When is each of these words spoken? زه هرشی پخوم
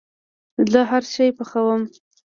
زه 0.71 0.79
هرشی 0.91 1.29
پخوم 1.37 1.81